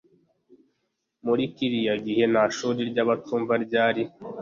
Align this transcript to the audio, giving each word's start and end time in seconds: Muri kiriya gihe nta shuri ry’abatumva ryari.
Muri 1.25 1.43
kiriya 1.55 1.95
gihe 2.05 2.23
nta 2.31 2.43
shuri 2.55 2.79
ry’abatumva 2.89 3.53
ryari. 3.65 4.03